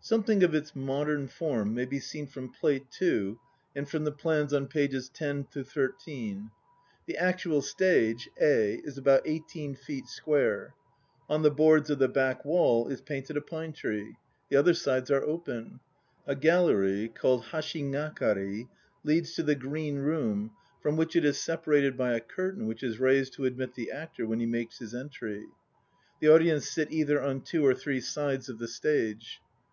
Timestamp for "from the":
3.88-4.10